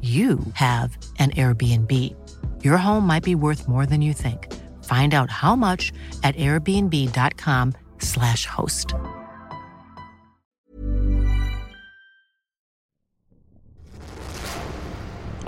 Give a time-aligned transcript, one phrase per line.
[0.00, 2.14] you have an Airbnb.
[2.62, 4.54] Your home might be worth more than you think.
[4.84, 8.94] Find out how much at airbnb.com/slash host.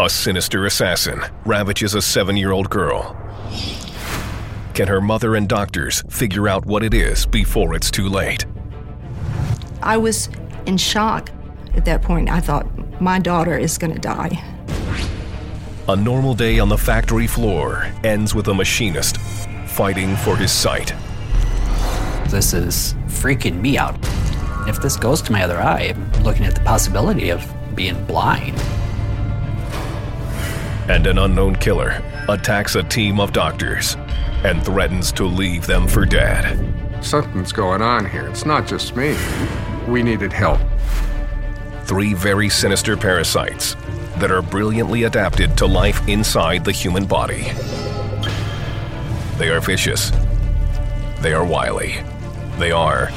[0.01, 3.17] A sinister assassin ravages a seven year old girl.
[4.75, 8.47] Can her mother and doctors figure out what it is before it's too late?
[9.83, 10.31] I was
[10.67, 11.31] in shock
[11.75, 12.29] at that point.
[12.29, 12.67] I thought,
[13.01, 14.43] my daughter is going to die.
[15.89, 19.17] A normal day on the factory floor ends with a machinist
[19.67, 20.93] fighting for his sight.
[22.29, 23.97] This is freaking me out.
[24.69, 27.45] If this goes to my other eye, I'm looking at the possibility of
[27.75, 28.57] being blind.
[30.89, 33.97] And an unknown killer attacks a team of doctors
[34.45, 36.59] and threatens to leave them for dead.
[37.03, 38.27] Something's going on here.
[38.27, 39.17] It's not just me.
[39.89, 40.61] We needed help.
[41.91, 43.75] Three very sinister parasites
[44.19, 47.51] that are brilliantly adapted to life inside the human body.
[49.39, 50.13] They are vicious.
[51.19, 51.97] They are wily.
[52.61, 53.09] They are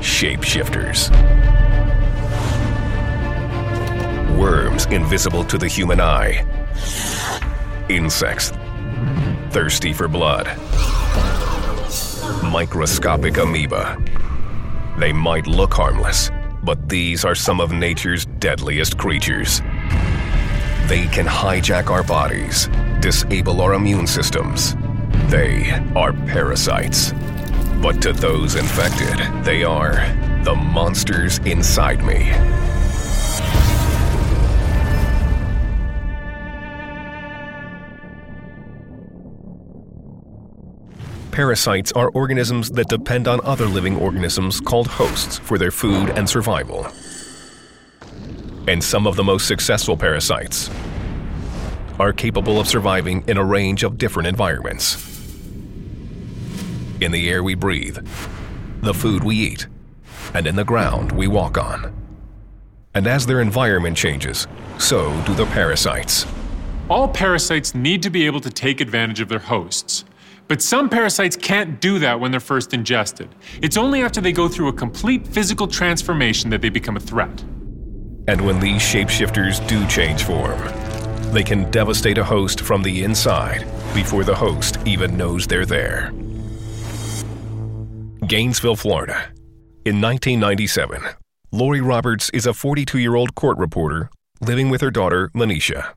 [0.00, 1.08] shapeshifters.
[4.36, 6.44] Worms invisible to the human eye.
[7.88, 8.50] Insects
[9.50, 10.48] thirsty for blood.
[12.42, 13.96] Microscopic amoeba.
[14.98, 16.28] They might look harmless,
[16.62, 19.60] but these are some of nature's deadliest creatures.
[20.86, 22.68] They can hijack our bodies,
[23.00, 24.74] disable our immune systems.
[25.28, 27.12] They are parasites.
[27.80, 29.94] But to those infected, they are
[30.44, 32.30] the monsters inside me.
[41.32, 46.28] Parasites are organisms that depend on other living organisms called hosts for their food and
[46.28, 46.88] survival.
[48.66, 50.68] And some of the most successful parasites
[52.00, 54.96] are capable of surviving in a range of different environments.
[57.00, 57.98] In the air we breathe,
[58.82, 59.68] the food we eat,
[60.34, 61.94] and in the ground we walk on.
[62.92, 64.48] And as their environment changes,
[64.78, 66.26] so do the parasites.
[66.88, 70.04] All parasites need to be able to take advantage of their hosts.
[70.50, 73.28] But some parasites can't do that when they're first ingested.
[73.62, 77.40] It's only after they go through a complete physical transformation that they become a threat.
[78.26, 80.60] And when these shapeshifters do change form,
[81.32, 83.60] they can devastate a host from the inside
[83.94, 86.12] before the host even knows they're there.
[88.26, 89.30] Gainesville, Florida.
[89.84, 91.00] In 1997,
[91.52, 95.92] Lori Roberts is a 42 year old court reporter living with her daughter, Manisha.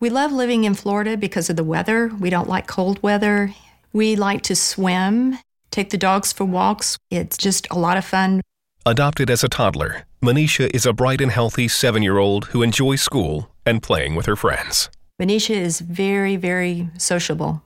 [0.00, 2.10] We love living in Florida because of the weather.
[2.18, 3.54] We don't like cold weather.
[3.92, 5.38] We like to swim,
[5.72, 6.96] take the dogs for walks.
[7.10, 8.40] It's just a lot of fun.
[8.86, 13.02] Adopted as a toddler, Manisha is a bright and healthy seven year old who enjoys
[13.02, 14.90] school and playing with her friends.
[15.20, 17.62] Manisha is very, very sociable.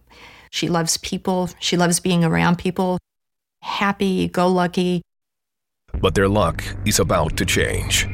[0.50, 2.98] She loves people, she loves being around people,
[3.60, 5.02] happy, go lucky.
[6.00, 8.08] But their luck is about to change.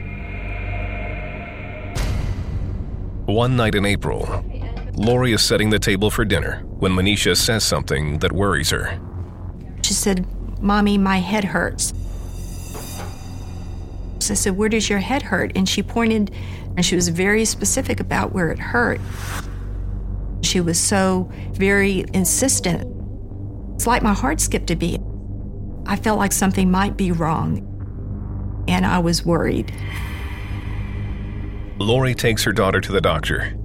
[3.26, 4.26] One night in April,
[5.00, 9.00] Lori is setting the table for dinner when Manisha says something that worries her.
[9.82, 10.26] She said,
[10.60, 11.94] Mommy, my head hurts.
[14.20, 14.30] headaches.
[14.30, 15.52] I said, Where does your head hurt?
[15.56, 16.30] And she pointed,
[16.76, 19.00] and she was very specific about where it hurt.
[20.42, 22.86] She was so very insistent.
[23.74, 25.00] It's like my heart skipped a beat.
[25.86, 29.72] I felt like something might be wrong, and I was worried.
[31.78, 33.56] Lori takes her daughter to the doctor.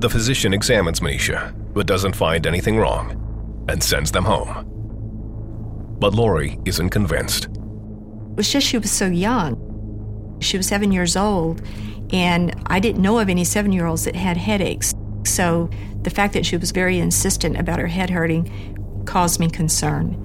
[0.00, 4.66] The physician examines Manisha, but doesn't find anything wrong and sends them home.
[6.00, 7.44] But Lori isn't convinced.
[7.44, 10.38] It was just she was so young.
[10.40, 11.60] She was seven years old,
[12.14, 14.94] and I didn't know of any seven year olds that had headaches.
[15.26, 15.68] So
[16.00, 20.16] the fact that she was very insistent about her head hurting caused me concern.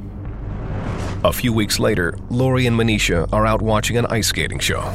[1.25, 4.93] A few weeks later, Lori and Manisha are out watching an ice skating show.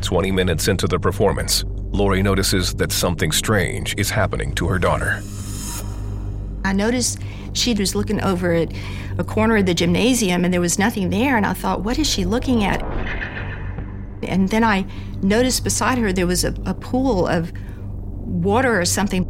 [0.00, 5.20] 20 minutes into the performance, Lori notices that something strange is happening to her daughter.
[6.64, 7.20] I noticed
[7.54, 8.72] she was looking over at
[9.18, 12.08] a corner of the gymnasium and there was nothing there, and I thought, what is
[12.08, 12.82] she looking at?
[14.22, 14.84] And then I
[15.22, 17.52] noticed beside her there was a, a pool of
[18.18, 19.26] water or something.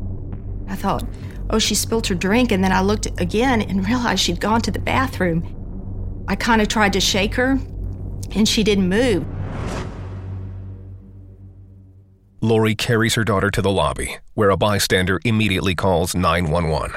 [0.69, 1.05] I thought,
[1.51, 4.71] oh, she spilled her drink, and then I looked again and realized she'd gone to
[4.71, 6.25] the bathroom.
[6.29, 7.59] I kind of tried to shake her,
[8.33, 9.25] and she didn't move.
[12.41, 16.97] Lori carries her daughter to the lobby, where a bystander immediately calls 911.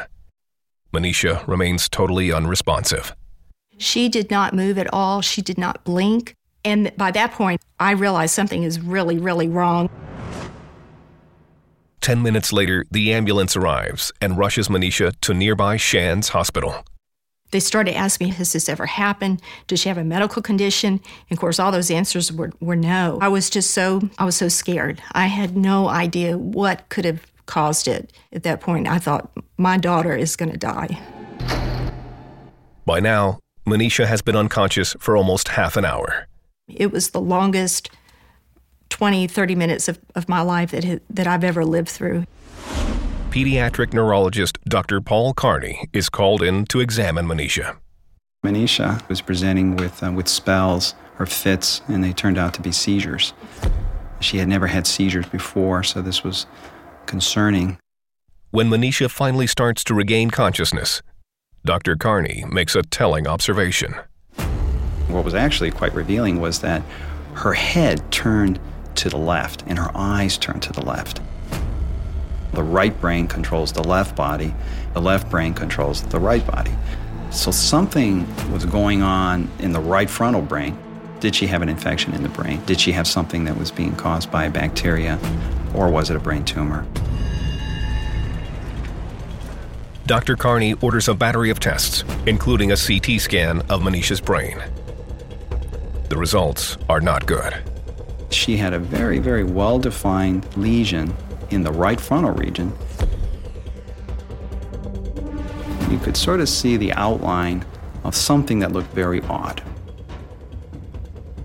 [0.94, 3.16] Manisha remains totally unresponsive.
[3.78, 5.22] She did not move at all.
[5.22, 6.36] She did not blink.
[6.64, 9.90] And by that point, I realized something is really, really wrong.
[12.02, 16.84] Ten minutes later, the ambulance arrives and rushes Manisha to nearby Shands Hospital.
[17.51, 19.42] They started asking me, Has this ever happened?
[19.68, 20.94] Does she have a medical condition?
[21.30, 23.19] And of course, all those answers were, were no.
[23.21, 25.01] I was just so, I was so scared.
[25.12, 28.12] I had no idea what could have caused it.
[28.31, 31.00] At that point, I thought, My daughter is going to die.
[32.86, 36.27] By now, Manisha has been unconscious for almost half an hour.
[36.68, 37.92] It was the longest
[38.89, 42.25] 20, 30 minutes of, of my life that, that I've ever lived through.
[43.31, 45.00] Pediatric neurologist Dr.
[45.00, 47.78] Paul Carney is called in to examine Manisha.
[48.45, 52.74] Manisha was presenting with, uh, with spells or fits, and they turned out to be
[52.74, 53.31] seizures.
[54.19, 56.45] She had never had seizures before, so this was
[57.06, 57.78] concerning.
[58.50, 61.01] When Manisha finally starts to regain consciousness,
[61.63, 61.95] Dr.
[61.95, 63.95] Carney makes a telling observation.
[65.07, 66.81] What was actually quite revealing was that
[67.36, 68.60] her head turned
[68.95, 71.22] to the left and her eyes turned to the left.
[72.53, 74.53] The right brain controls the left body,
[74.94, 76.71] the left brain controls the right body.
[77.31, 80.77] So something was going on in the right frontal brain.
[81.21, 82.62] Did she have an infection in the brain?
[82.65, 85.18] Did she have something that was being caused by a bacteria?
[85.74, 86.86] Or was it a brain tumor?
[90.07, 90.36] Dr.
[90.36, 94.62] Carney orders a battery of tests, including a CT scan of Manisha's brain.
[96.09, 97.56] The results are not good.
[98.30, 101.15] She had a very, very well defined lesion
[101.51, 102.74] in the right frontal region.
[105.89, 107.65] You could sort of see the outline
[108.03, 109.62] of something that looked very odd.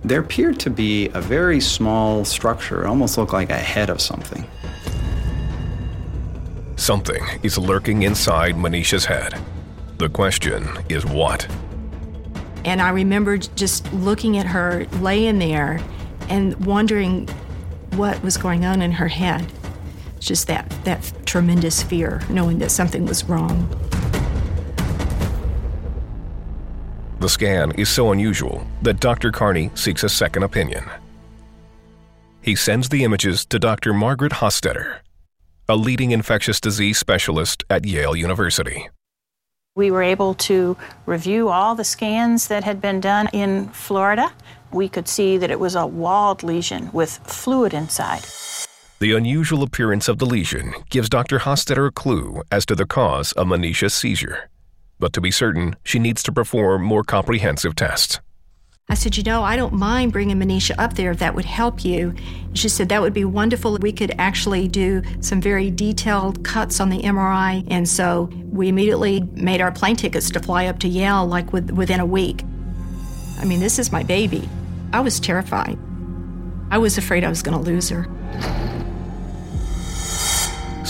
[0.05, 4.00] There appeared to be a very small structure, it almost looked like a head of
[4.00, 4.47] something.
[6.76, 9.35] Something is lurking inside Manisha's head.
[9.99, 11.49] The question is what?
[12.64, 15.81] And I remember just looking at her laying there
[16.29, 17.29] and wondering
[17.93, 19.50] what was going on in her head.
[20.26, 23.68] Just that, that tremendous fear, knowing that something was wrong.
[27.21, 29.30] The scan is so unusual that Dr.
[29.30, 30.85] Carney seeks a second opinion.
[32.42, 33.95] He sends the images to Dr.
[33.95, 34.99] Margaret Hostetter,
[35.68, 38.88] a leading infectious disease specialist at Yale University.
[39.76, 44.33] We were able to review all the scans that had been done in Florida.
[44.73, 48.25] We could see that it was a walled lesion with fluid inside.
[48.99, 51.41] The unusual appearance of the lesion gives Dr.
[51.41, 54.49] Hostetter a clue as to the cause of Manisha's seizure.
[54.99, 58.21] But to be certain, she needs to perform more comprehensive tests.
[58.88, 61.85] I said, You know, I don't mind bringing Manisha up there if that would help
[61.85, 62.15] you.
[62.55, 63.76] She said, That would be wonderful.
[63.76, 67.67] We could actually do some very detailed cuts on the MRI.
[67.69, 71.71] And so we immediately made our plane tickets to fly up to Yale like with,
[71.71, 72.45] within a week.
[73.41, 74.49] I mean, this is my baby.
[74.95, 75.79] I was terrified.
[76.71, 78.65] I was afraid I was going to lose her.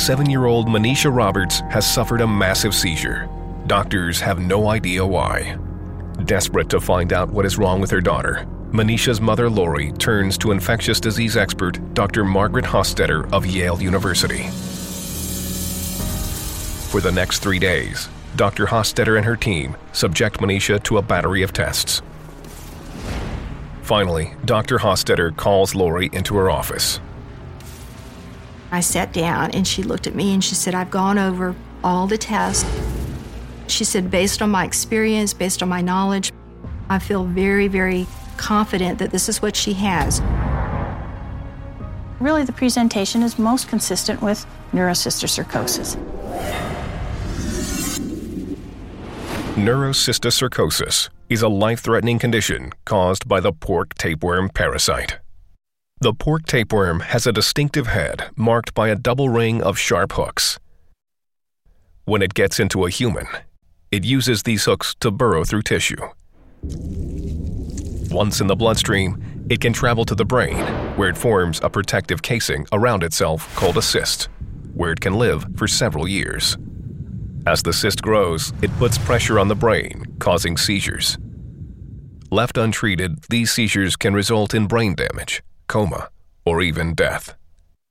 [0.07, 3.29] Seven year old Manisha Roberts has suffered a massive seizure.
[3.67, 5.59] Doctors have no idea why.
[6.27, 10.53] Desperate to find out what is wrong with her daughter, Manisha's mother Lori turns to
[10.53, 12.25] infectious disease expert Dr.
[12.25, 14.45] Margaret Hostetter of Yale University.
[16.93, 18.67] For the next three days, Dr.
[18.67, 22.01] Hostetter and her team subject Manisha to a battery of tests.
[23.83, 24.79] Finally, Dr.
[24.79, 27.01] Hostetter calls Lori into her office.
[28.71, 31.55] I sat down and she looked at me and she said, I've gone over
[31.85, 32.69] all the tests.
[33.69, 36.33] She said, based on my experience, based on my knowledge,
[36.89, 38.07] I feel very, very
[38.37, 40.21] confident that this is what she has.
[42.21, 45.97] Really, the presentation is most consistent with neurocysticercosis.
[49.55, 55.19] Neurocysticercosis is a life threatening condition caused by the pork tapeworm parasite.
[56.01, 60.59] The pork tapeworm has a distinctive head marked by a double ring of sharp hooks.
[62.05, 63.27] When it gets into a human,
[63.91, 65.97] it uses these hooks to burrow through tissue.
[68.11, 70.59] Once in the bloodstream, it can travel to the brain,
[70.97, 74.29] where it forms a protective casing around itself called a cyst,
[74.75, 76.59] where it can live for several years.
[77.47, 81.17] As the cyst grows, it puts pressure on the brain, causing seizures.
[82.31, 86.09] Left untreated, these seizures can result in brain damage, coma,
[86.45, 87.35] or even death.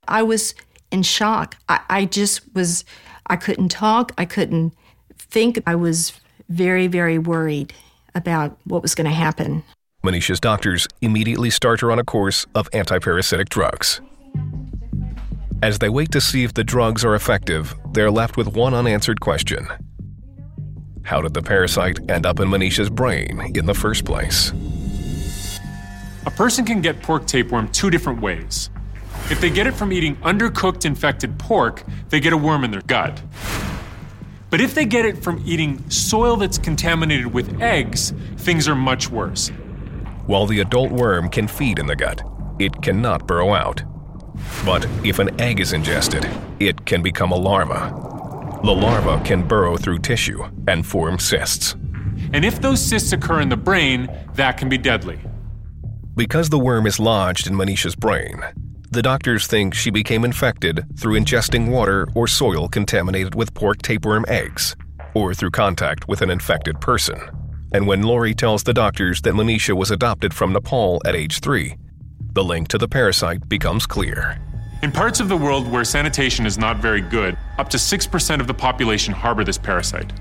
[0.08, 0.56] I was
[0.92, 1.58] in shock.
[1.70, 2.86] I, I just was,
[3.28, 4.12] I couldn't talk.
[4.18, 4.74] I couldn't
[5.18, 5.62] think.
[5.66, 6.14] I was
[6.50, 7.74] very, very worried
[8.14, 9.64] about what was going to happen.
[10.04, 14.02] Manisha's doctors immediately start her on a course of antiparasitic drugs.
[15.64, 19.20] As they wait to see if the drugs are effective, they're left with one unanswered
[19.20, 19.68] question
[21.04, 24.54] How did the parasite end up in Manisha's brain in the first place?
[26.26, 28.70] A person can get pork tapeworm two different ways.
[29.30, 32.82] If they get it from eating undercooked infected pork, they get a worm in their
[32.82, 33.22] gut.
[34.50, 39.10] But if they get it from eating soil that's contaminated with eggs, things are much
[39.10, 39.50] worse.
[40.26, 42.24] While the adult worm can feed in the gut,
[42.60, 43.84] it cannot burrow out.
[44.66, 46.28] But if an egg is ingested,
[46.60, 47.92] it can become a larva.
[48.64, 51.76] The larva can burrow through tissue and form cysts.
[52.34, 55.20] And if those cysts occur in the brain, that can be deadly.
[56.16, 58.42] Because the worm is lodged in Manisha's brain,
[58.90, 64.24] the doctors think she became infected through ingesting water or soil contaminated with pork tapeworm
[64.30, 64.78] eggs,
[65.14, 67.20] or through contact with an infected person.
[67.74, 71.76] And when Lori tells the doctors that Manisha was adopted from Nepal at age three,
[72.32, 74.40] the link to the parasite becomes clear.
[74.84, 78.48] In parts of the world where sanitation is not very good, up to 6% of
[78.48, 80.14] the population harbor this parasite.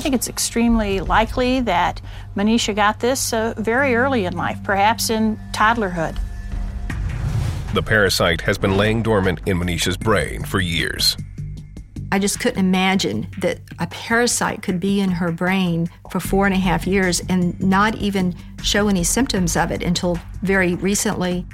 [0.00, 2.00] I think it's extremely likely that
[2.34, 6.18] Manisha got this uh, very early in life, perhaps in toddlerhood.
[7.74, 11.18] The parasite has been laying dormant in Manisha's brain for years.
[12.10, 16.54] I just couldn't imagine that a parasite could be in her brain for four and
[16.54, 21.44] a half years and not even show any symptoms of it until very recently.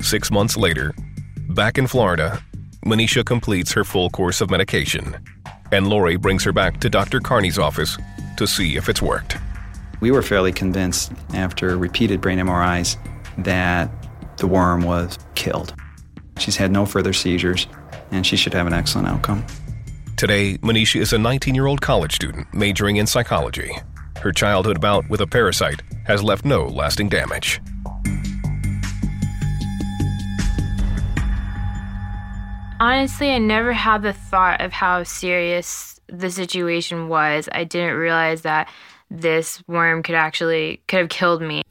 [0.00, 0.94] Six months later,
[1.50, 2.42] back in Florida,
[2.86, 5.16] Manisha completes her full course of medication,
[5.72, 7.18] and Lori brings her back to Dr.
[7.18, 7.98] Carney's office
[8.36, 9.36] to see if it's worked.
[10.00, 12.96] We were fairly convinced after repeated brain MRIs
[13.38, 13.90] that
[14.36, 15.74] the worm was killed.
[16.38, 17.66] She's had no further seizures,
[18.10, 19.44] and she should have an excellent outcome.
[20.16, 23.72] Today, Manisha is a 19 year old college student majoring in psychology.
[24.20, 27.60] Her childhood bout with a parasite has left no lasting damage.
[32.82, 37.48] Honestly, I never had the thought of how serious the situation was.
[37.52, 38.68] I didn't realize that
[39.08, 41.62] this worm could actually could have killed me.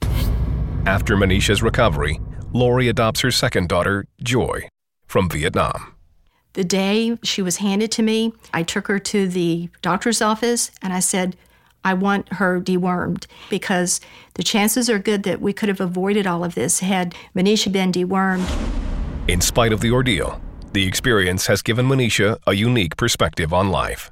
[0.86, 2.18] After Manisha's recovery,
[2.54, 4.66] Lori adopts her second daughter, Joy,
[5.06, 5.92] from Vietnam.
[6.54, 10.94] The day she was handed to me, I took her to the doctor's office and
[10.94, 11.36] I said,
[11.84, 14.00] I want her dewormed because
[14.32, 17.92] the chances are good that we could have avoided all of this had Manisha been
[17.92, 18.48] dewormed.
[19.28, 20.40] In spite of the ordeal,
[20.72, 24.10] the experience has given Manisha a unique perspective on life.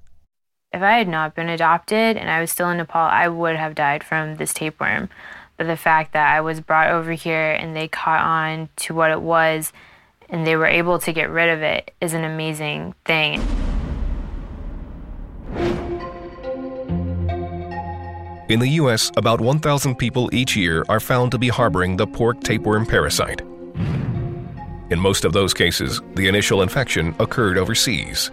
[0.73, 3.75] If I had not been adopted and I was still in Nepal, I would have
[3.75, 5.09] died from this tapeworm.
[5.57, 9.11] But the fact that I was brought over here and they caught on to what
[9.11, 9.73] it was
[10.29, 13.43] and they were able to get rid of it is an amazing thing.
[18.49, 22.41] In the U.S., about 1,000 people each year are found to be harboring the pork
[22.43, 23.43] tapeworm parasite.
[24.91, 28.33] In most of those cases, the initial infection occurred overseas.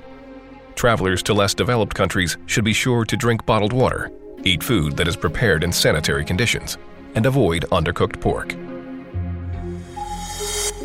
[0.73, 4.11] Travelers to less developed countries should be sure to drink bottled water,
[4.43, 6.79] eat food that is prepared in sanitary conditions,
[7.13, 8.55] and avoid undercooked pork.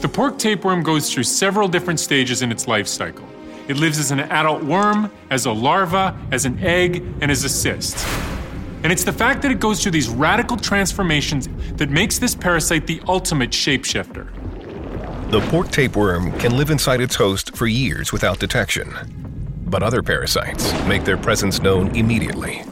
[0.02, 3.26] The pork tapeworm goes through several different stages in its life cycle.
[3.66, 7.48] It lives as an adult worm, as a larva, as an egg, and as a
[7.48, 8.06] cyst.
[8.82, 12.86] And it's the fact that it goes through these radical transformations that makes this parasite
[12.86, 14.28] the ultimate shapeshifter.
[15.32, 18.92] The pork tapeworm can live inside its host for years without detection.
[19.64, 22.64] But other parasites make their presence known immediately.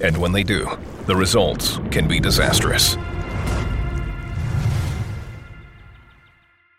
[0.00, 2.96] And when they do, the results can be disastrous.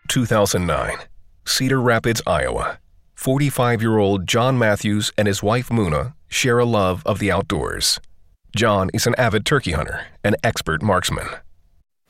[0.08, 0.96] 2009,
[1.44, 2.78] Cedar Rapids, Iowa.
[3.14, 8.00] 45 year old John Matthews and his wife Muna share a love of the outdoors.
[8.56, 11.28] John is an avid turkey hunter, an expert marksman.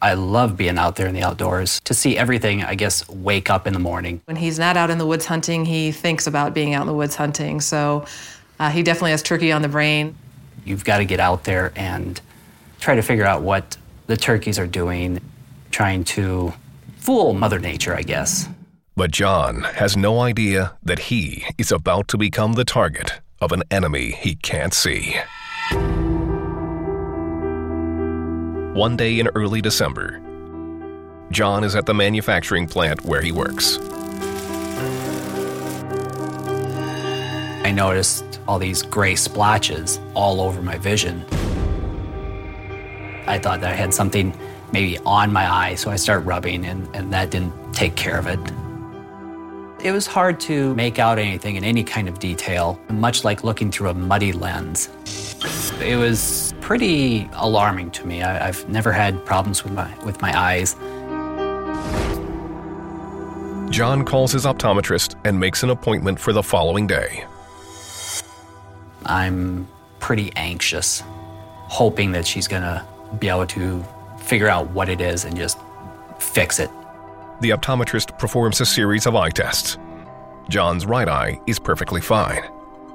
[0.06, 3.66] I love being out there in the outdoors to see everything, I guess, wake up
[3.66, 4.22] in the morning.
[4.26, 6.94] When he's not out in the woods hunting, he thinks about being out in the
[6.94, 7.60] woods hunting.
[7.60, 8.06] So
[8.60, 10.14] uh, he definitely has turkey on the brain.
[10.64, 12.20] You've got to get out there and
[12.78, 15.20] try to figure out what the turkeys are doing,
[15.72, 16.52] trying to
[16.98, 18.48] fool Mother Nature, I guess.
[18.94, 23.64] But John has no idea that he is about to become the target of an
[23.72, 25.16] enemy he can't see.
[28.76, 30.21] One day in early December,
[31.30, 33.78] John is at the manufacturing plant where he works.
[37.64, 41.25] I noticed all these gray splotches all over my vision.
[43.26, 44.38] I thought that I had something
[44.73, 48.26] maybe on my eye, so I start rubbing, and, and that didn't take care of
[48.26, 48.38] it.
[49.83, 53.71] It was hard to make out anything in any kind of detail, much like looking
[53.71, 54.88] through a muddy lens.
[55.80, 58.23] It was pretty alarming to me.
[58.23, 60.75] I, have never had problems with my, with my eyes.
[63.71, 67.25] John calls his optometrist and makes an appointment for the following day.
[69.04, 69.68] I'm
[70.00, 71.02] pretty anxious,
[71.68, 72.87] hoping that she's gonna
[73.18, 73.85] be able to
[74.21, 75.59] figure out what it is and just
[76.18, 76.71] fix it.
[77.40, 79.78] The optometrist performs a series of eye tests.
[80.49, 82.43] John's right eye is perfectly fine,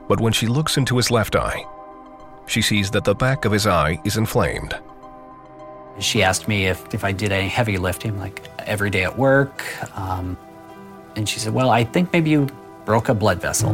[0.07, 1.63] but when she looks into his left eye,
[2.47, 4.79] she sees that the back of his eye is inflamed.
[5.99, 9.63] She asked me if, if I did any heavy lifting, like every day at work.
[9.97, 10.37] Um,
[11.15, 12.47] and she said, Well, I think maybe you
[12.85, 13.73] broke a blood vessel.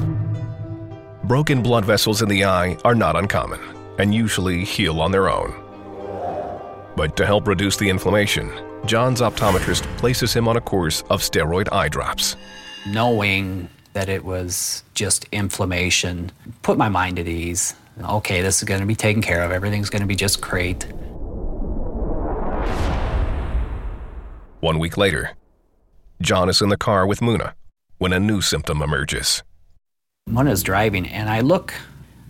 [1.24, 3.60] Broken blood vessels in the eye are not uncommon
[4.00, 5.54] and usually heal on their own.
[6.96, 8.52] But to help reduce the inflammation,
[8.88, 12.36] John's optometrist places him on a course of steroid eye drops.
[12.88, 18.80] Knowing that it was just inflammation put my mind at ease okay, this is going
[18.80, 20.84] to be taken care of, everything's going to be just great.
[24.60, 25.32] One week later,
[26.22, 27.54] John is in the car with Muna
[27.98, 29.44] when a new symptom emerges.
[30.30, 31.74] Muna's driving, and I look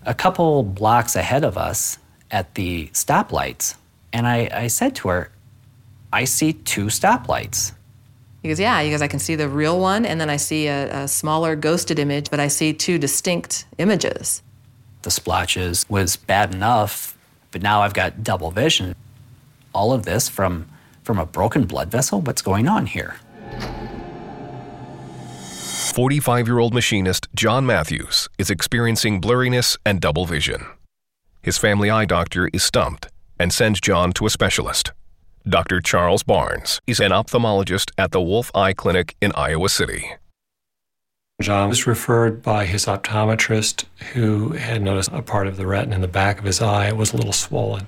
[0.05, 1.97] a couple blocks ahead of us
[2.29, 3.75] at the stoplights,
[4.13, 5.31] and I, I said to her,
[6.13, 7.73] I see two stoplights.
[8.41, 10.67] He goes, Yeah, he goes, I can see the real one, and then I see
[10.67, 14.41] a, a smaller ghosted image, but I see two distinct images
[15.07, 17.17] the splotches was bad enough,
[17.51, 18.93] but now I've got double vision.
[19.73, 20.67] All of this from,
[21.01, 22.19] from a broken blood vessel?
[22.19, 23.15] What's going on here?
[25.93, 30.65] 45 year old machinist John Matthews is experiencing blurriness and double vision.
[31.41, 33.07] His family eye doctor is stumped
[33.39, 34.91] and sends John to a specialist.
[35.47, 35.79] Dr.
[35.79, 40.11] Charles Barnes is an ophthalmologist at the Wolfe Eye Clinic in Iowa City.
[41.41, 46.01] John was referred by his optometrist, who had noticed a part of the retina in
[46.01, 47.87] the back of his eye was a little swollen.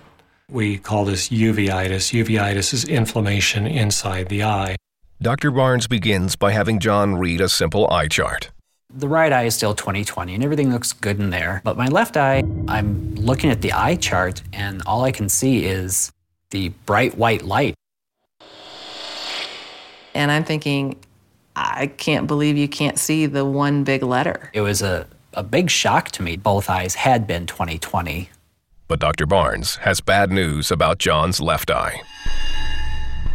[0.49, 2.13] We call this uveitis.
[2.13, 4.77] Uveitis is inflammation inside the eye.
[5.21, 5.51] Dr.
[5.51, 8.51] Barnes begins by having John read a simple eye chart.
[8.89, 11.61] The right eye is still 20/20 and everything looks good in there.
[11.65, 15.65] But my left eye, I'm looking at the eye chart and all I can see
[15.65, 16.11] is
[16.51, 17.75] the bright white light.
[20.13, 20.97] And I'm thinking,
[21.55, 24.49] I can't believe you can't see the one big letter.
[24.53, 26.35] It was a, a big shock to me.
[26.35, 28.29] Both eyes had been 2020.
[28.87, 29.25] But Dr.
[29.25, 32.01] Barnes has bad news about John's left eye.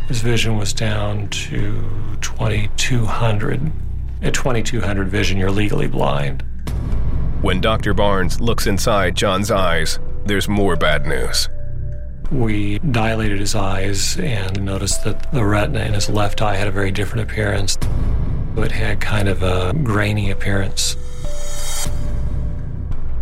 [0.08, 1.80] His vision was down to
[2.20, 3.72] 2200.
[4.22, 6.42] At 2200 vision, you're legally blind.
[7.40, 7.94] When Dr.
[7.94, 11.48] Barnes looks inside John's eyes, there's more bad news.
[12.30, 16.72] We dilated his eyes and noticed that the retina in his left eye had a
[16.72, 17.78] very different appearance.
[18.56, 20.96] It had kind of a grainy appearance.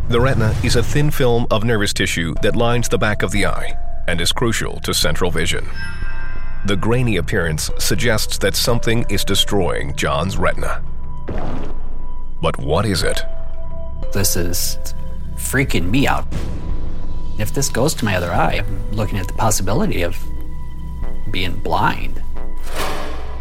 [0.08, 3.46] The retina is a thin film of nervous tissue that lines the back of the
[3.46, 5.66] eye and is crucial to central vision.
[6.66, 10.82] The grainy appearance suggests that something is destroying John's retina.
[12.40, 13.20] But what is it?
[14.12, 14.78] This is
[15.36, 16.26] freaking me out.
[17.38, 20.16] If this goes to my other eye, I'm looking at the possibility of
[21.30, 22.22] being blind.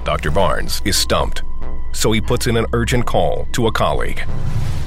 [0.04, 0.32] Dr.
[0.32, 1.44] Barnes is stumped,
[1.92, 4.24] so he puts in an urgent call to a colleague,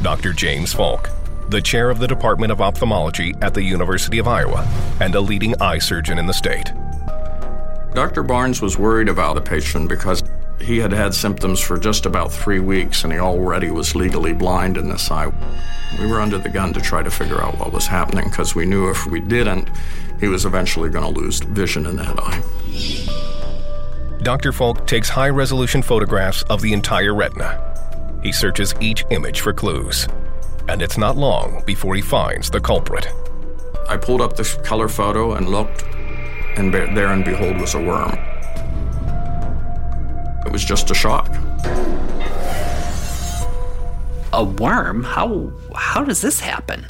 [0.03, 0.33] Dr.
[0.33, 1.09] James Folk,
[1.49, 4.67] the chair of the Department of Ophthalmology at the University of Iowa
[5.01, 6.73] and a leading eye surgeon in the state.
[7.95, 8.23] Dr.
[8.23, 10.23] Barnes was worried about the patient because
[10.61, 14.77] He had had symptoms for just about three weeks, and he already was legally blind
[14.77, 15.33] in this eye.
[15.99, 18.67] We were under the gun to try to figure out what was happening because we
[18.67, 19.69] knew if we didn't,
[20.21, 22.43] he was eventually going to lose vision in that eye.
[24.23, 24.53] Dr.
[24.53, 27.61] Folk takes high resolution photographs of the entire retina.
[28.23, 30.09] He searches each image for clues,
[30.67, 33.07] and it's not long before he finds the culprit.
[33.87, 35.83] I pulled up this color photo and looked,
[36.57, 38.19] and there and behold was a worm.
[40.55, 41.27] It was just a shock.
[44.33, 45.03] A worm?
[45.03, 46.87] How how does this happen?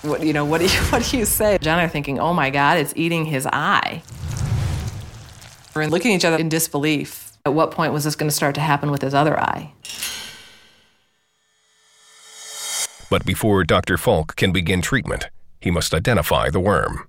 [0.00, 0.46] What you know?
[0.46, 1.58] What do you what do you say?
[1.60, 4.02] John are thinking, "Oh my God, it's eating his eye."
[5.76, 7.32] We're looking at each other in disbelief.
[7.44, 9.74] At what point was this going to start to happen with his other eye?
[13.10, 13.98] But before Dr.
[13.98, 15.28] Folk can begin treatment,
[15.60, 17.06] he must identify the worm.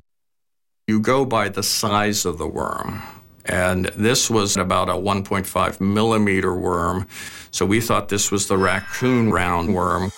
[0.86, 3.02] You go by the size of the worm.
[3.46, 7.08] And this was about a 1.5 millimeter worm.
[7.52, 10.12] So we thought this was the raccoon roundworm.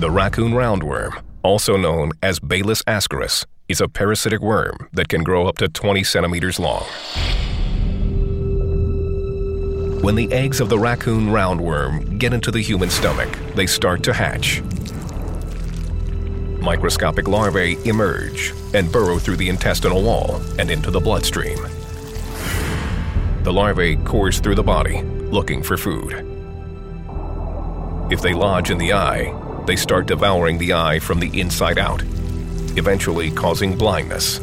[0.00, 5.58] The raccoon roundworm, also known as Baylisascaris, is a parasitic worm that can grow up
[5.58, 6.84] to 20 centimeters long.
[10.02, 14.12] When the eggs of the raccoon roundworm get into the human stomach, they start to
[14.12, 14.60] hatch.
[16.60, 21.58] Microscopic larvae emerge and burrow through the intestinal wall and into the bloodstream.
[23.42, 26.12] The larvae course through the body, looking for food.
[28.08, 29.34] If they lodge in the eye,
[29.66, 32.02] they start devouring the eye from the inside out,
[32.76, 34.38] eventually causing blindness.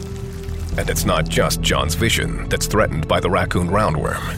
[0.77, 4.35] And it's not just John's vision that's threatened by the raccoon roundworm.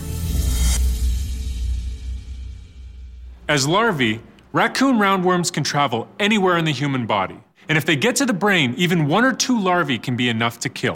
[3.50, 4.22] As larvae,
[4.54, 7.40] raccoon roundworms can travel anywhere in the human body.
[7.68, 10.60] And if they get to the brain, even one or two larvae can be enough
[10.60, 10.96] to kill.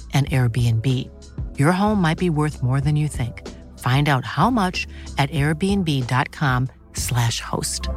[0.13, 1.09] an Airbnb.
[1.57, 3.47] Your home might be worth more than you think.
[3.79, 4.85] Find out how much
[5.17, 7.87] at airbnb.com/slash host.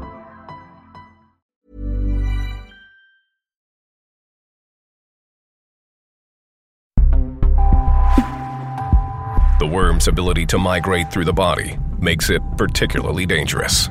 [9.60, 13.88] The worm's ability to migrate through the body makes it particularly dangerous.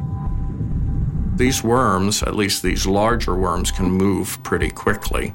[1.35, 5.33] These worms, at least these larger worms, can move pretty quickly.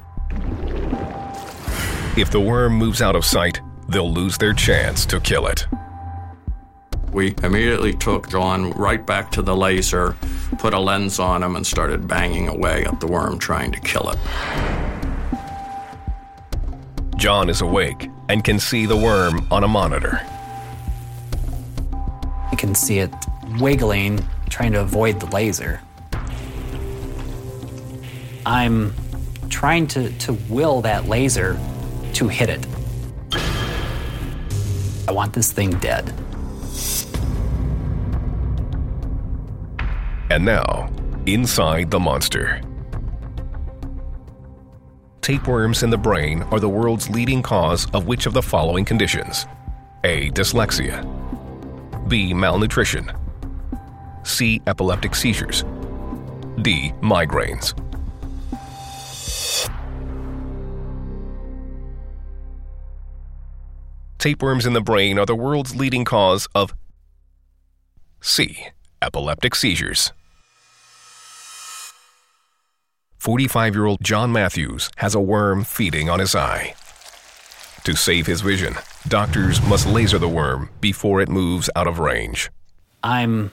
[2.17, 5.65] If the worm moves out of sight, they'll lose their chance to kill it.
[7.11, 10.15] We immediately took John right back to the laser,
[10.57, 14.11] put a lens on him, and started banging away at the worm, trying to kill
[14.11, 14.17] it.
[17.15, 20.21] John is awake and can see the worm on a monitor.
[22.51, 23.13] You can see it
[23.59, 25.81] wiggling, trying to avoid the laser.
[28.45, 28.93] I'm
[29.49, 31.59] trying to, to will that laser
[32.19, 32.67] to hit it.
[35.07, 36.13] I want this thing dead.
[40.29, 40.91] And now,
[41.25, 42.61] inside the monster.
[45.21, 49.47] Tapeworms in the brain are the world's leading cause of which of the following conditions?
[50.03, 50.29] A.
[50.31, 50.99] Dyslexia.
[52.09, 52.33] B.
[52.33, 53.09] Malnutrition.
[54.23, 54.61] C.
[54.67, 55.63] Epileptic seizures.
[56.61, 56.91] D.
[57.01, 57.73] Migraines.
[64.19, 66.73] Tapeworms in the brain are the world's leading cause of
[68.19, 68.67] C.
[69.01, 70.11] Epileptic seizures.
[73.17, 76.75] 45 year old John Matthews has a worm feeding on his eye.
[77.85, 78.75] To save his vision,
[79.07, 82.49] doctors must laser the worm before it moves out of range.
[83.01, 83.51] I'm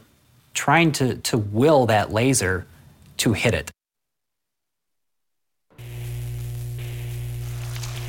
[0.52, 2.66] trying to, to will that laser
[3.18, 3.70] to hit it.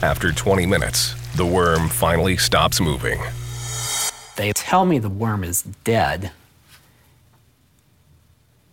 [0.02, 3.22] After 20 minutes, the worm finally stops moving.
[4.36, 6.32] They tell me the worm is dead.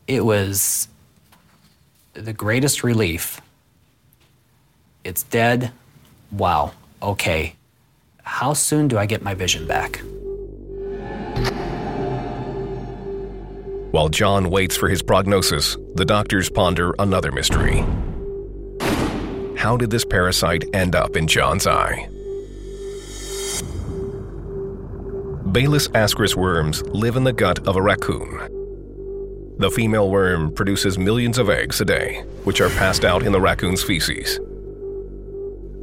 [0.07, 0.89] It was
[2.15, 3.41] the greatest relief.
[5.05, 5.73] It's dead.
[6.33, 6.73] Wow.
[7.03, 7.55] Okay.
[8.23, 10.01] How soon do I get my vision back?
[13.93, 17.85] While John waits for his prognosis, the doctors ponder another mystery.
[19.57, 22.09] How did this parasite end up in John's eye?
[25.55, 29.55] Baylisascaris worms live in the gut of a raccoon.
[29.59, 33.41] The female worm produces millions of eggs a day, which are passed out in the
[33.41, 34.41] raccoon's feces.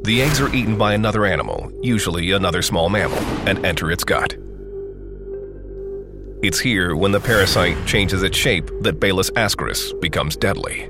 [0.02, 3.16] The eggs are eaten by another animal, usually another small mammal,
[3.48, 4.36] and enter its gut.
[6.42, 10.82] It's here when the parasite changes its shape that Baylisascaris becomes deadly.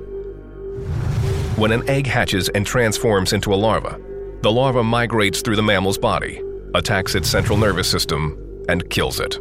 [1.55, 3.97] When an egg hatches and transforms into a larva,
[4.41, 6.41] the larva migrates through the mammal's body,
[6.75, 9.39] attacks its central nervous system, and kills it.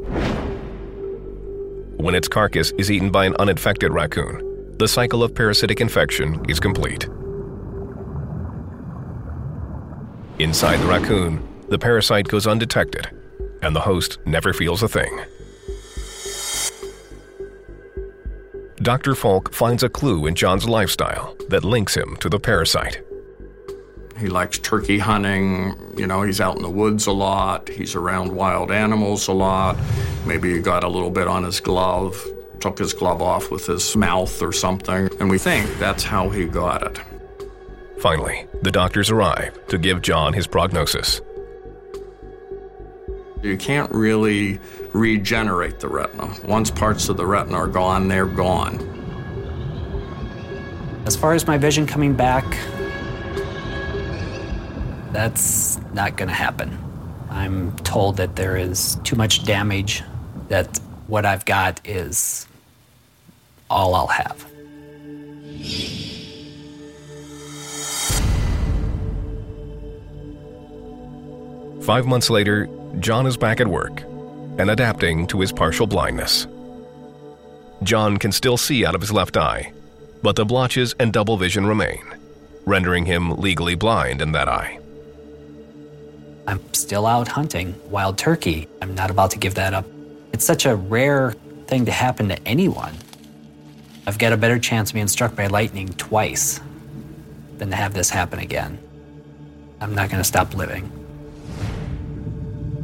[1.98, 6.58] When its carcass is eaten by an uninfected raccoon, the cycle of parasitic infection is
[6.58, 7.08] complete.
[10.38, 13.08] Inside the raccoon, the parasite goes undetected,
[13.62, 15.20] and the host never feels a thing.
[18.82, 19.14] Dr.
[19.14, 23.00] Folk finds a clue in John's lifestyle that links him to the parasite.
[24.18, 25.74] He likes turkey hunting.
[25.96, 27.68] You know, he's out in the woods a lot.
[27.68, 29.76] He's around wild animals a lot.
[30.26, 32.24] Maybe he got a little bit on his glove,
[32.60, 35.08] took his glove off with his mouth or something.
[35.18, 37.00] And we think that's how he got it.
[37.98, 41.20] Finally, the doctors arrive to give John his prognosis.
[43.42, 44.60] You can't really
[44.92, 46.32] regenerate the retina.
[46.44, 48.88] Once parts of the retina are gone, they're gone.
[51.06, 52.44] As far as my vision coming back,
[55.12, 56.78] that's not going to happen.
[57.30, 60.02] I'm told that there is too much damage,
[60.48, 62.46] that what I've got is
[63.70, 64.46] all I'll have.
[71.82, 72.68] Five months later,
[73.00, 74.02] John is back at work
[74.58, 76.46] and adapting to his partial blindness.
[77.82, 79.72] John can still see out of his left eye,
[80.22, 82.04] but the blotches and double vision remain,
[82.66, 84.78] rendering him legally blind in that eye.
[86.46, 88.68] I'm still out hunting wild turkey.
[88.80, 89.86] I'm not about to give that up.
[90.32, 91.32] It's such a rare
[91.66, 92.94] thing to happen to anyone.
[94.06, 96.60] I've got a better chance of being struck by lightning twice
[97.58, 98.78] than to have this happen again.
[99.80, 100.90] I'm not going to stop living.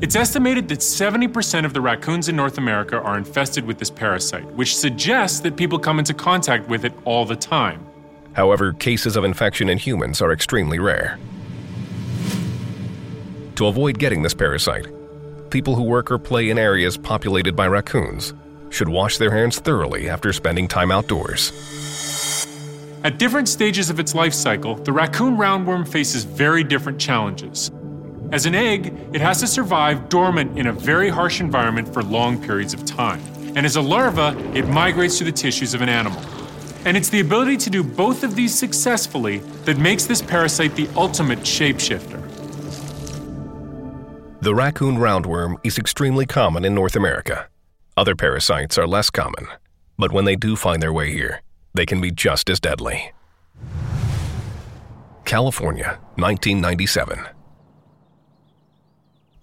[0.01, 4.45] It's estimated that 70% of the raccoons in North America are infested with this parasite,
[4.53, 7.85] which suggests that people come into contact with it all the time.
[8.35, 11.19] However, cases of infection in humans are extremely rare.
[13.59, 14.87] To avoid getting this parasite,
[15.51, 18.33] people who work or play in areas populated by raccoons
[18.71, 21.51] should wash their hands thoroughly after spending time outdoors.
[23.03, 27.73] At different stages of its life cycle, the raccoon roundworm faces very different challenges.
[28.31, 32.41] As an egg, it has to survive dormant in a very harsh environment for long
[32.41, 33.21] periods of time.
[33.57, 36.23] And as a larva, it migrates to the tissues of an animal.
[36.85, 40.89] And it's the ability to do both of these successfully that makes this parasite the
[40.95, 42.18] ultimate shapeshifter.
[44.41, 47.49] The raccoon roundworm is extremely common in North America.
[47.97, 49.49] Other parasites are less common,
[49.99, 51.43] but when they do find their way here,
[51.75, 53.11] they can be just as deadly.
[55.25, 57.27] California, 1997.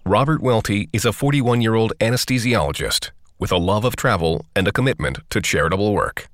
[0.06, 4.72] Robert Welty is a 41 year old anesthesiologist with a love of travel and a
[4.72, 6.26] commitment to charitable work.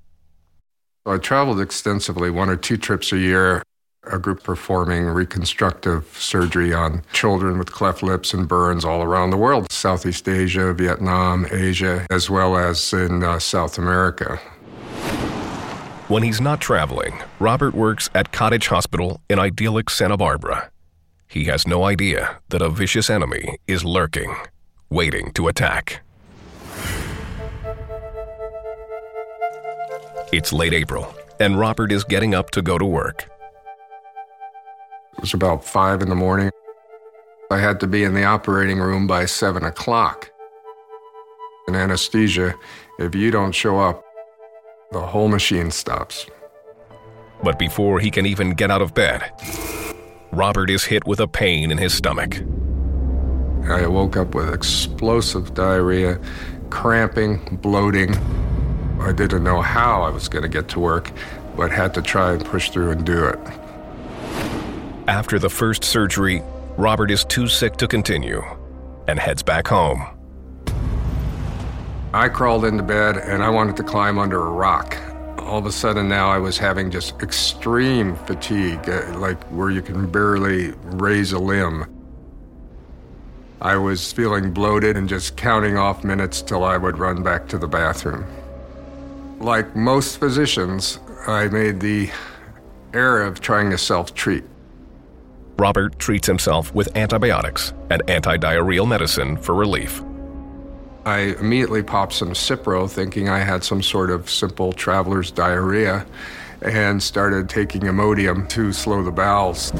[1.04, 3.64] I traveled extensively, one or two trips a year,
[4.04, 9.36] a group performing reconstructive surgery on children with cleft lips and burns all around the
[9.36, 14.36] world Southeast Asia, Vietnam, Asia, as well as in uh, South America.
[16.08, 20.70] When he's not traveling, Robert works at Cottage Hospital in idyllic Santa Barbara.
[21.28, 24.34] He has no idea that a vicious enemy is lurking,
[24.90, 26.02] waiting to attack.
[30.32, 33.31] It's late April, and Robert is getting up to go to work.
[35.22, 36.50] It was about five in the morning.
[37.48, 40.32] I had to be in the operating room by seven o'clock.
[41.68, 42.56] In anesthesia,
[42.98, 44.04] if you don't show up,
[44.90, 46.26] the whole machine stops.
[47.40, 49.22] But before he can even get out of bed,
[50.32, 52.42] Robert is hit with a pain in his stomach.
[53.68, 56.20] I woke up with explosive diarrhea,
[56.70, 58.16] cramping, bloating.
[59.00, 61.12] I didn't know how I was going to get to work,
[61.56, 63.38] but had to try and push through and do it.
[65.08, 66.44] After the first surgery,
[66.76, 68.40] Robert is too sick to continue
[69.08, 70.06] and heads back home.
[72.14, 74.96] I crawled into bed and I wanted to climb under a rock.
[75.38, 79.82] All of a sudden, now I was having just extreme fatigue, uh, like where you
[79.82, 81.84] can barely raise a limb.
[83.60, 87.58] I was feeling bloated and just counting off minutes till I would run back to
[87.58, 88.24] the bathroom.
[89.40, 92.08] Like most physicians, I made the
[92.94, 94.44] error of trying to self treat.
[95.58, 100.02] Robert treats himself with antibiotics and antidiarrheal medicine for relief.
[101.04, 106.06] I immediately popped some Cipro, thinking I had some sort of simple traveler's diarrhea,
[106.62, 109.72] and started taking Imodium to slow the bowels.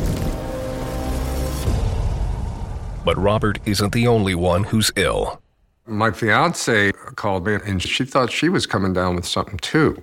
[3.05, 5.41] But Robert isn't the only one who's ill.
[5.87, 10.03] My fiance called me, and she thought she was coming down with something too.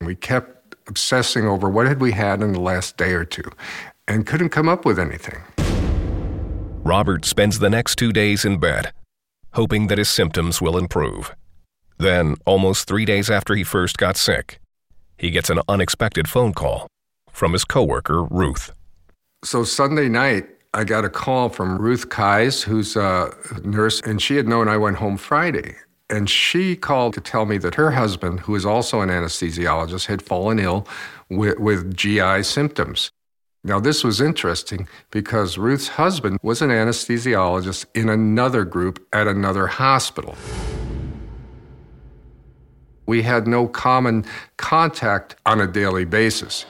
[0.00, 3.50] We kept obsessing over what had we had in the last day or two,
[4.08, 5.40] and couldn't come up with anything.
[6.82, 8.92] Robert spends the next two days in bed,
[9.52, 11.34] hoping that his symptoms will improve.
[11.98, 14.58] Then, almost three days after he first got sick,
[15.18, 16.86] he gets an unexpected phone call
[17.30, 18.72] from his coworker, Ruth.
[19.44, 23.32] So Sunday night, I got a call from Ruth Kais, who's a
[23.64, 25.76] nurse, and she had known I went home Friday.
[26.10, 30.22] And she called to tell me that her husband, who is also an anesthesiologist, had
[30.22, 30.86] fallen ill
[31.28, 33.10] with, with GI symptoms.
[33.64, 39.66] Now, this was interesting because Ruth's husband was an anesthesiologist in another group at another
[39.66, 40.36] hospital.
[43.06, 44.24] We had no common
[44.58, 46.66] contact on a daily basis.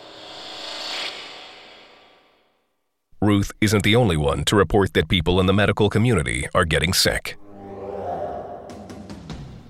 [3.21, 6.93] Ruth isn't the only one to report that people in the medical community are getting
[6.93, 7.37] sick.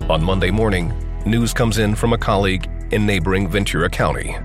[0.09, 0.93] On Monday morning,
[1.25, 4.35] news comes in from a colleague in neighboring Ventura County.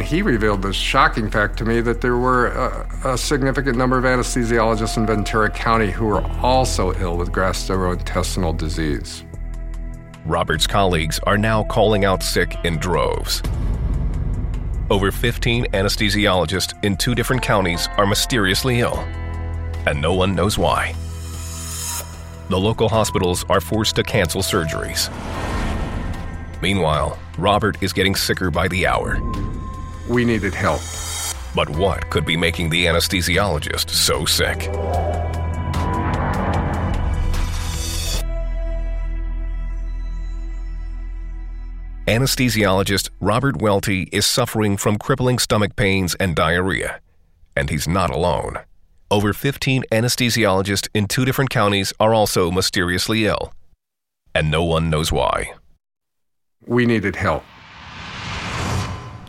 [0.00, 4.04] He revealed this shocking fact to me that there were a, a, significant number of
[4.04, 9.22] anesthesiologists in Ventura County who were also ill with gastrointestinal disease.
[10.24, 13.42] Robert's colleagues are now calling out sick in droves.
[14.90, 18.98] Over 15 anesthesiologists in two different counties are mysteriously ill,
[19.86, 20.94] and no one knows why.
[22.48, 25.10] The local hospitals are forced to cancel surgeries.
[26.62, 29.18] Meanwhile, Robert is getting sicker by the hour.
[30.12, 30.82] We needed help.
[31.54, 34.68] But what could be making the anesthesiologist so sick?
[42.06, 47.00] Anesthesiologist Robert Welty is suffering from crippling stomach pains and diarrhea,
[47.56, 48.58] and he's not alone.
[49.10, 53.54] Over 15 anesthesiologists in two different counties are also mysteriously ill,
[54.34, 55.54] and no one knows why.
[56.66, 57.44] We needed help.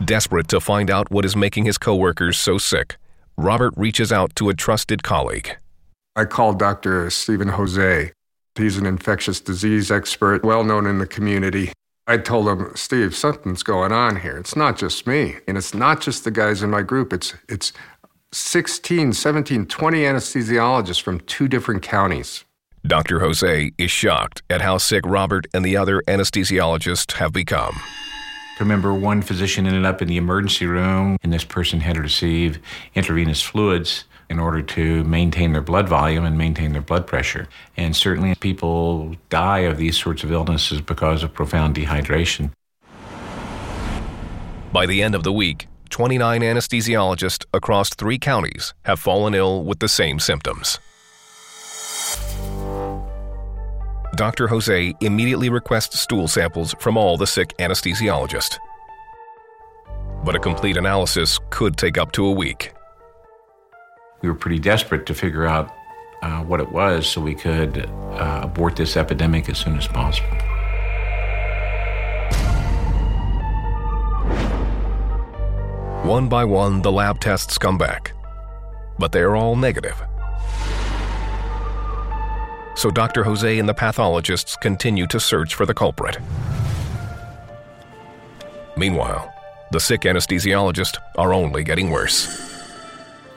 [0.02, 2.96] Desperate to find out what is making his coworkers so sick,
[3.36, 5.56] Robert reaches out to a trusted colleague.
[6.16, 7.08] I called Dr.
[7.10, 8.12] Stephen Jose.
[8.56, 11.72] He's an infectious disease expert, well known in the community.
[12.06, 14.36] I told him, Steve, something's going on here.
[14.36, 15.36] It's not just me.
[15.48, 17.12] And it's not just the guys in my group.
[17.12, 17.72] It's, it's
[18.32, 22.44] 16, 17, 20 anesthesiologists from two different counties.
[22.86, 23.20] Dr.
[23.20, 27.80] Jose is shocked at how sick Robert and the other anesthesiologists have become.
[28.54, 32.02] I remember one physician ended up in the emergency room, and this person had to
[32.02, 32.60] receive
[32.94, 37.48] intravenous fluids in order to maintain their blood volume and maintain their blood pressure.
[37.76, 42.52] And certainly people die of these sorts of illnesses because of profound dehydration.
[44.72, 49.80] By the end of the week, 29 anesthesiologists across three counties have fallen ill with
[49.80, 50.78] the same symptoms.
[54.14, 54.46] Dr.
[54.48, 58.58] Jose immediately requests stool samples from all the sick anesthesiologists.
[60.24, 62.72] But a complete analysis could take up to a week.
[64.22, 65.70] We were pretty desperate to figure out
[66.22, 70.36] uh, what it was so we could uh, abort this epidemic as soon as possible.
[76.04, 78.12] One by one, the lab tests come back,
[78.98, 80.02] but they're all negative.
[82.74, 83.24] So Dr.
[83.24, 86.18] Jose and the pathologists continue to search for the culprit.
[88.76, 89.32] Meanwhile,
[89.70, 92.40] the sick anesthesiologists are only getting worse.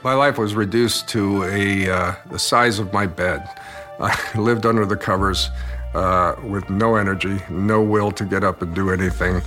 [0.02, 3.48] My life was reduced to a uh, the size of my bed.
[4.00, 5.50] I lived under the covers
[5.94, 9.40] uh, with no energy, no will to get up and do anything.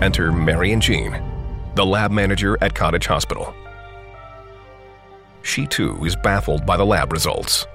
[0.00, 1.22] Enter Marion Jean,
[1.74, 3.54] the lab manager at Cottage Hospital.
[5.42, 7.66] She too is baffled by the lab results.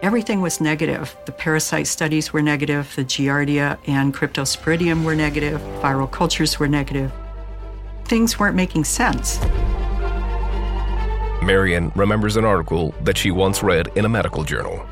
[0.00, 1.16] Everything was negative.
[1.26, 7.10] The parasite studies were negative, the Giardia and Cryptosporidium were negative, viral cultures were negative.
[8.04, 9.40] Things weren't making sense.
[11.42, 14.86] Marion remembers an article that she once read in a medical journal.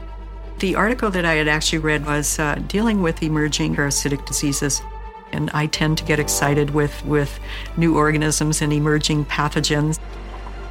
[0.59, 4.83] The article that I had actually read was uh, dealing with emerging parasitic diseases.
[5.33, 7.39] And I tend to get excited with, with
[7.77, 10.01] new organisms and emerging pathogens.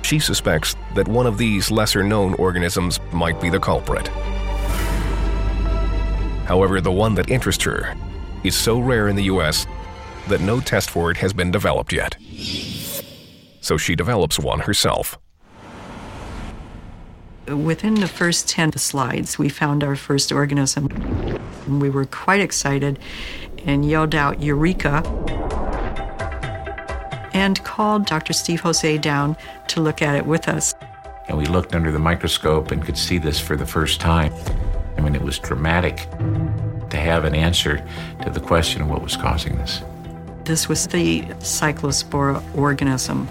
[0.05, 4.07] She suspects that one of these lesser known organisms might be the culprit.
[6.45, 7.95] However, the one that interests her
[8.43, 9.65] is so rare in the US
[10.27, 12.17] that no test for it has been developed yet.
[13.61, 15.17] So she develops one herself.
[17.47, 20.87] Within the first 10 slides, we found our first organism.
[21.67, 22.99] We were quite excited
[23.65, 25.01] and yelled out, Eureka!
[27.35, 28.31] And called Dr.
[28.31, 29.35] Steve Jose down
[29.67, 30.73] to look at it with us.
[31.27, 34.33] And we looked under the microscope and could see this for the first time.
[34.97, 36.07] I mean, it was dramatic
[36.89, 37.85] to have an answer
[38.23, 39.81] to the question of what was causing this.
[40.45, 43.27] This was the Cyclospora organism.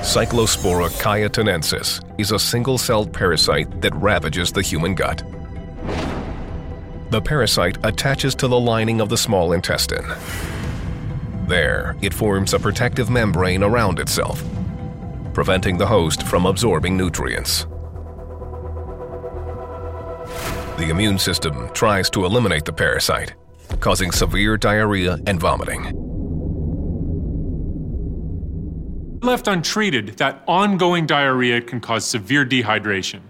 [0.00, 5.22] Cyclospora cayetanensis is a single celled parasite that ravages the human gut.
[7.10, 10.06] The parasite attaches to the lining of the small intestine.
[11.48, 14.44] There, it forms a protective membrane around itself,
[15.32, 17.64] preventing the host from absorbing nutrients.
[20.76, 23.32] The immune system tries to eliminate the parasite,
[23.80, 25.84] causing severe diarrhea and vomiting.
[29.22, 33.20] Left untreated, that ongoing diarrhea can cause severe dehydration.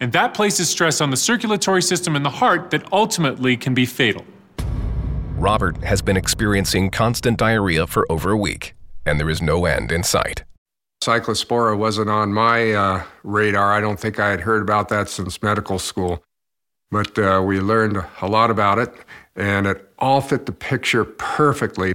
[0.00, 3.86] And that places stress on the circulatory system in the heart that ultimately can be
[3.86, 4.24] fatal.
[5.36, 8.74] Robert has been experiencing constant diarrhea for over a week,
[9.04, 10.44] and there is no end in sight.
[11.02, 13.70] Cyclospora wasn't on my uh, radar.
[13.70, 16.22] I don't think I had heard about that since medical school.
[16.90, 18.94] But uh, we learned a lot about it,
[19.34, 21.92] and it all fit the picture perfectly.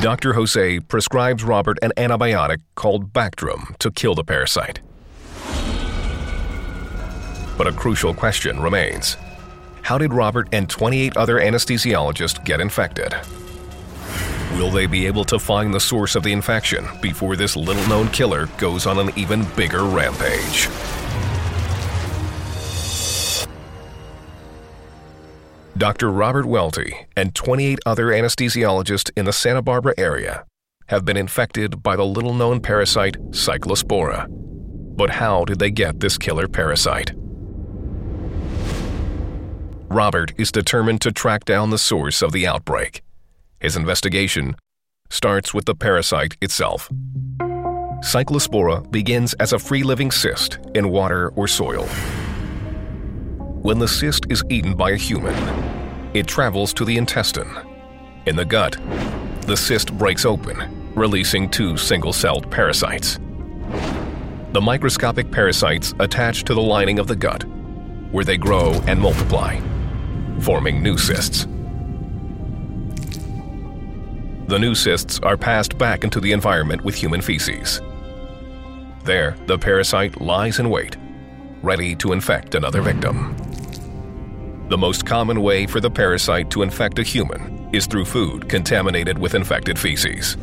[0.00, 0.34] Dr.
[0.34, 4.78] Jose prescribes Robert an antibiotic called Bactrim to kill the parasite.
[7.58, 9.16] But a crucial question remains.
[9.82, 13.14] How did Robert and 28 other anesthesiologists get infected?
[14.56, 18.08] Will they be able to find the source of the infection before this little known
[18.08, 20.68] killer goes on an even bigger rampage?
[25.76, 26.12] Dr.
[26.12, 30.44] Robert Welty and 28 other anesthesiologists in the Santa Barbara area
[30.86, 34.26] have been infected by the little known parasite Cyclospora.
[34.96, 37.12] But how did they get this killer parasite?
[39.92, 43.02] Robert is determined to track down the source of the outbreak.
[43.60, 44.56] His investigation
[45.10, 46.88] starts with the parasite itself.
[48.00, 51.84] Cyclospora begins as a free living cyst in water or soil.
[53.60, 55.34] When the cyst is eaten by a human,
[56.14, 57.54] it travels to the intestine.
[58.24, 58.78] In the gut,
[59.42, 63.18] the cyst breaks open, releasing two single celled parasites.
[64.52, 67.44] The microscopic parasites attach to the lining of the gut,
[68.10, 69.60] where they grow and multiply,
[70.42, 71.46] forming new cysts.
[74.48, 77.80] The new cysts are passed back into the environment with human feces.
[79.04, 80.96] There, the parasite lies in wait,
[81.62, 83.36] ready to infect another victim.
[84.68, 89.18] The most common way for the parasite to infect a human is through food contaminated
[89.18, 90.36] with infected feces.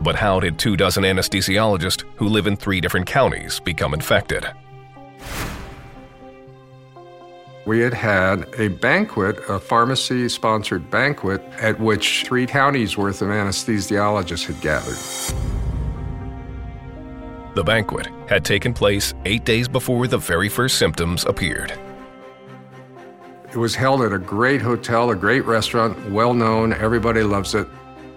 [0.00, 4.46] But how did two dozen anesthesiologists who live in three different counties become infected?
[7.68, 13.28] We had had a banquet, a pharmacy sponsored banquet, at which three counties worth of
[13.28, 14.96] anesthesiologists had gathered.
[17.54, 21.78] The banquet had taken place eight days before the very first symptoms appeared.
[23.52, 27.68] It was held at a great hotel, a great restaurant, well known, everybody loves it.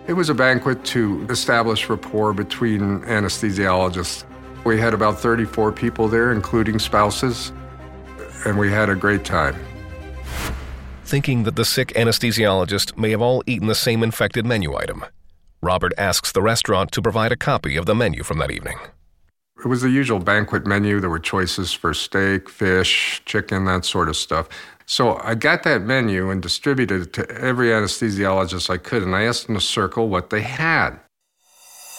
[0.07, 4.23] It was a banquet to establish rapport between anesthesiologists.
[4.63, 7.51] We had about 34 people there, including spouses,
[8.45, 9.55] and we had a great time.
[11.05, 15.03] Thinking that the sick anesthesiologist may have all eaten the same infected menu item,
[15.61, 18.77] Robert asks the restaurant to provide a copy of the menu from that evening.
[19.63, 20.99] It was the usual banquet menu.
[20.99, 24.49] There were choices for steak, fish, chicken, that sort of stuff.
[24.87, 29.23] So I got that menu and distributed it to every anesthesiologist I could, and I
[29.23, 30.99] asked them to circle what they had.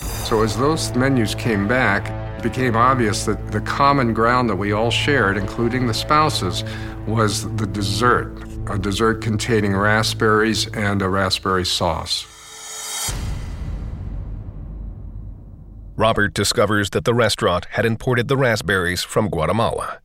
[0.03, 4.73] So as those menus came back, it became obvious that the common ground that we
[4.73, 6.65] all shared, including the spouses,
[7.07, 8.33] was the dessert,
[8.69, 12.27] a dessert containing raspberries and a raspberry sauce.
[15.97, 20.01] Robert discovers that the restaurant had imported the raspberries from Guatemala.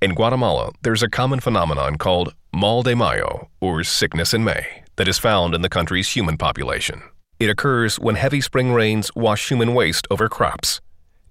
[0.00, 5.08] In Guatemala, there's a common phenomenon called mal de mayo, or sickness in May, that
[5.08, 7.02] is found in the country's human population.
[7.38, 10.80] It occurs when heavy spring rains wash human waste over crops.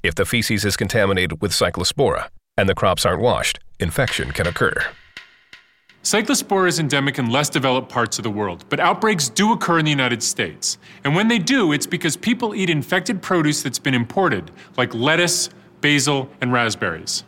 [0.03, 4.85] If the feces is contaminated with cyclospora and the crops aren't washed, infection can occur.
[6.03, 9.85] Cyclospora is endemic in less developed parts of the world, but outbreaks do occur in
[9.85, 10.77] the United States.
[11.03, 15.49] And when they do, it's because people eat infected produce that's been imported, like lettuce,
[15.81, 17.23] basil, and raspberries.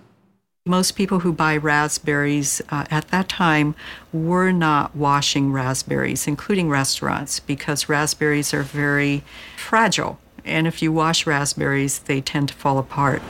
[0.68, 3.74] Most people who buy raspberries uh, at that time
[4.11, 9.24] were not washing raspberries, including restaurants, because raspberries are very
[9.55, 10.20] fragile.
[10.43, 13.22] And if you wash raspberries, they tend to fall apart.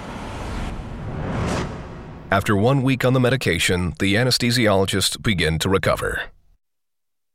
[2.31, 6.23] After one week on the medication, the anesthesiologist began to recover.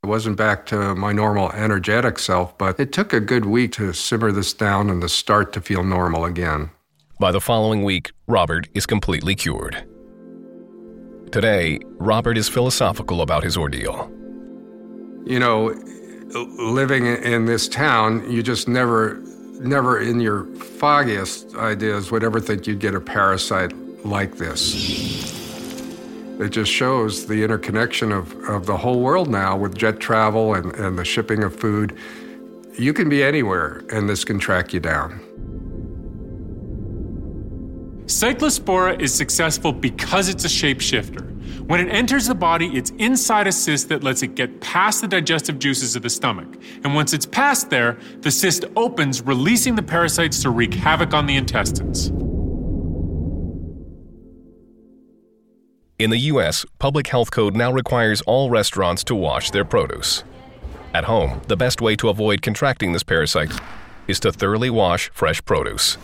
[0.02, 3.92] I wasn't back to my normal energetic self, but it took a good week to
[3.92, 6.72] simmer this down and to start to feel normal again.
[7.20, 9.84] By the following week, Robert is completely cured.
[11.32, 14.12] Today, Robert is philosophical about his ordeal.
[15.24, 15.68] You know,
[16.58, 19.18] living in this town, you just never,
[19.58, 23.72] never in your foggiest ideas would ever think you'd get a parasite
[24.04, 24.74] like this.
[26.38, 30.74] It just shows the interconnection of, of the whole world now with jet travel and,
[30.74, 31.96] and the shipping of food.
[32.78, 35.18] You can be anywhere, and this can track you down.
[38.12, 41.30] Cyclospora is successful because it's a shapeshifter.
[41.66, 45.08] When it enters the body, it's inside a cyst that lets it get past the
[45.08, 46.60] digestive juices of the stomach.
[46.84, 51.24] And once it's past there, the cyst opens, releasing the parasites to wreak havoc on
[51.24, 52.08] the intestines.
[55.98, 60.22] In the U.S., Public Health Code now requires all restaurants to wash their produce.
[60.92, 63.58] At home, the best way to avoid contracting this parasite
[64.06, 65.96] is to thoroughly wash fresh produce.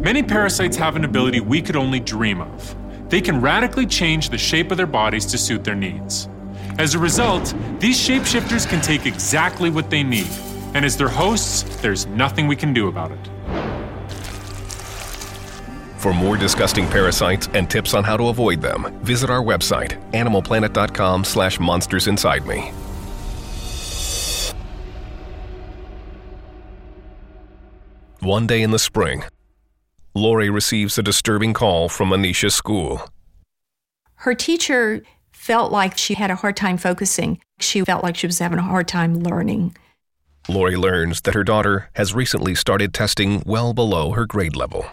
[0.00, 2.74] Many parasites have an ability we could only dream of.
[3.10, 6.26] They can radically change the shape of their bodies to suit their needs.
[6.78, 10.30] As a result, these shapeshifters can take exactly what they need,
[10.72, 13.28] and as their hosts, there's nothing we can do about it.
[15.98, 21.24] For more disgusting parasites and tips on how to avoid them, visit our website, animalplanet.com
[21.24, 22.72] slash monsters inside me.
[28.20, 29.24] One day in the spring,
[30.14, 33.08] Lori receives a disturbing call from Anisha's school.
[34.16, 35.02] Her teacher
[35.32, 37.40] felt like she had a hard time focusing.
[37.60, 39.76] She felt like she was having a hard time learning.
[40.48, 44.84] Lori learns that her daughter has recently started testing well below her grade level.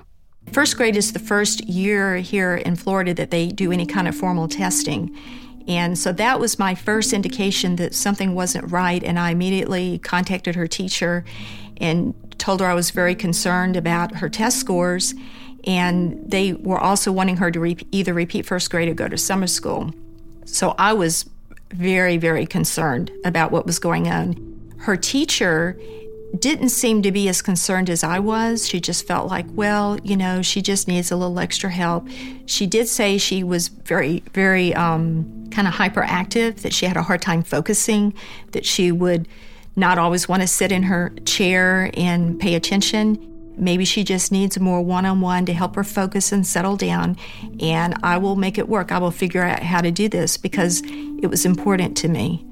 [0.51, 4.15] First grade is the first year here in Florida that they do any kind of
[4.15, 5.17] formal testing.
[5.67, 9.03] And so that was my first indication that something wasn't right.
[9.03, 11.25] And I immediately contacted her teacher
[11.77, 15.13] and told her I was very concerned about her test scores.
[15.65, 19.17] And they were also wanting her to re- either repeat first grade or go to
[19.17, 19.91] summer school.
[20.45, 21.29] So I was
[21.71, 24.75] very, very concerned about what was going on.
[24.79, 25.77] Her teacher
[26.39, 28.67] didn't seem to be as concerned as I was.
[28.67, 32.07] She just felt like, well, you know, she just needs a little extra help.
[32.45, 37.01] She did say she was very, very um, kind of hyperactive, that she had a
[37.01, 38.13] hard time focusing,
[38.51, 39.27] that she would
[39.77, 43.23] not always want to sit in her chair and pay attention.
[43.57, 47.15] Maybe she just needs more one on one to help her focus and settle down.
[47.59, 48.91] And I will make it work.
[48.91, 52.43] I will figure out how to do this because it was important to me.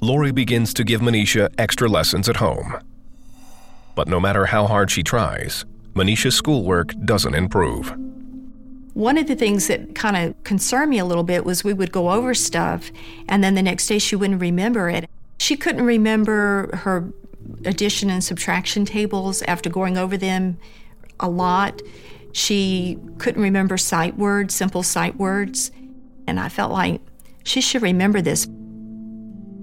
[0.00, 2.76] Lori begins to give Manisha extra lessons at home.
[3.94, 7.94] But no matter how hard she tries, Manisha's schoolwork doesn't improve.
[8.94, 11.92] One of the things that kind of concerned me a little bit was we would
[11.92, 12.90] go over stuff,
[13.28, 15.09] and then the next day she wouldn't remember it.
[15.50, 17.12] She couldn't remember her
[17.64, 20.58] addition and subtraction tables after going over them
[21.18, 21.82] a lot.
[22.30, 25.72] She couldn't remember sight words, simple sight words.
[26.28, 27.00] And I felt like
[27.42, 28.46] she should remember this.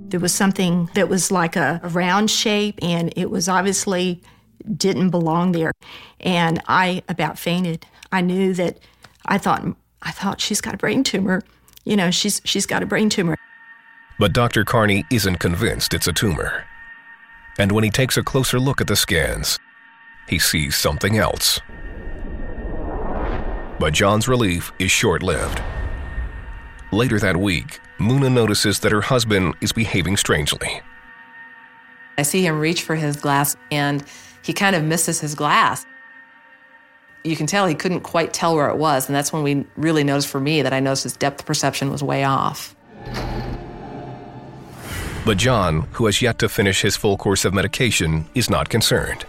[0.10, 4.22] There was something that was like a, a round shape, and it was obviously
[4.76, 5.72] didn't belong there.
[6.20, 7.86] And I about fainted.
[8.12, 8.78] I knew that
[9.26, 9.64] I thought
[10.02, 11.44] I thought she's got a brain tumor.
[11.86, 13.38] You know, she's she's got a brain tumor.
[14.20, 14.66] But Dr.
[14.66, 16.66] Carney isn't convinced it's a tumor.
[17.60, 19.60] And when he takes a closer look at the scans,
[20.28, 21.62] he sees something else.
[23.80, 25.62] But John's relief is short lived.
[26.92, 30.82] Later that week, Muna notices that her husband is behaving strangely.
[32.18, 34.04] I see him reach for his glass and
[34.42, 35.86] he kind of misses his glass.
[37.24, 40.04] You can tell he couldn't quite tell where it was, and that's when we really
[40.04, 42.76] noticed for me that I noticed his depth perception was way off.
[45.28, 49.26] But John, who has yet to finish his full course of medication, is not concerned.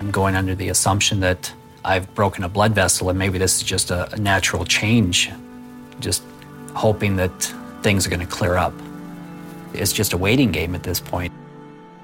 [0.00, 3.62] I'm going under the assumption that I've broken a blood vessel and maybe this is
[3.62, 5.30] just a, a natural change,
[6.00, 6.24] just
[6.74, 7.30] hoping that
[7.84, 8.74] things are going to clear up.
[9.72, 11.32] It's just a waiting game at this point.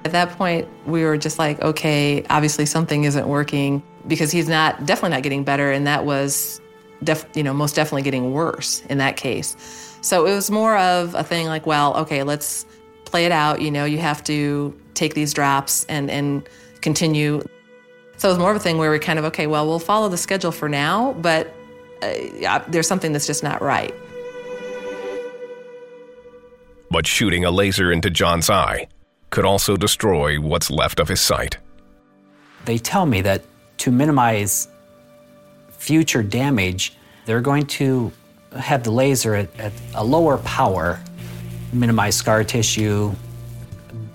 [0.05, 4.85] At that point, we were just like, okay, obviously something isn't working because he's not
[4.85, 6.61] definitely not getting better, and that was,
[7.03, 9.90] def, you know, most definitely getting worse in that case.
[10.01, 12.65] So it was more of a thing like, well, okay, let's
[13.05, 13.61] play it out.
[13.61, 16.47] You know, you have to take these drops and and
[16.81, 17.41] continue.
[18.17, 20.09] So it was more of a thing where we kind of okay, well, we'll follow
[20.09, 21.53] the schedule for now, but
[22.01, 23.93] uh, there's something that's just not right.
[26.89, 28.87] But shooting a laser into John's eye
[29.29, 31.57] could also destroy what's left of his sight.
[32.65, 33.43] They tell me that
[33.77, 34.67] to minimize
[35.69, 36.93] future damage,
[37.25, 38.11] they're going to
[38.57, 40.99] have the laser at, at a lower power,
[41.73, 43.13] minimize scar tissue,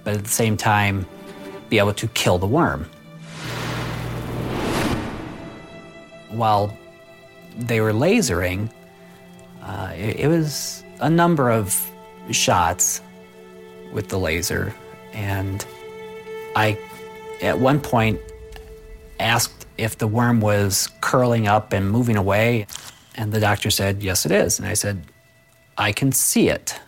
[0.04, 1.06] but at the same time,
[1.68, 2.84] be able to kill the worm.
[6.30, 6.76] While
[7.58, 8.70] they were lasering,
[9.62, 11.90] uh, it, it was a number of
[12.30, 13.00] shots
[13.92, 14.74] with the laser.
[15.12, 15.64] And
[16.54, 16.78] I,
[17.42, 18.20] at one point,
[19.18, 22.66] asked if the worm was curling up and moving away.
[23.16, 24.58] And the doctor said, Yes, it is.
[24.58, 25.02] And I said,
[25.78, 26.78] I can see it.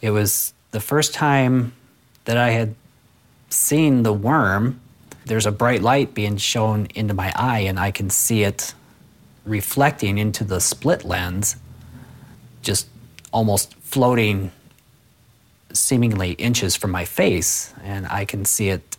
[0.00, 1.72] It was the first time
[2.24, 2.74] that I had
[3.48, 4.80] seen the worm.
[5.24, 8.74] There's a bright light being shown into my eye, and I can see it
[9.44, 11.56] reflecting into the split lens,
[12.62, 12.88] just
[13.32, 14.50] almost floating
[15.72, 18.96] seemingly inches from my face, and I can see it